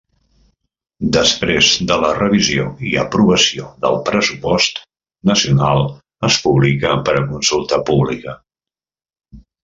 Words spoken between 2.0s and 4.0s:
la revisió i aprovació del